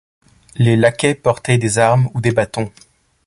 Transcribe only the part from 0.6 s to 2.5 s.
laquais portaient des armes ou des